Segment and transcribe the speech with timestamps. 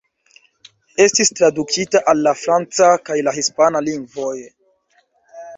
[1.05, 4.35] Estis tradukita al la franca kaj la hispana lingvoj.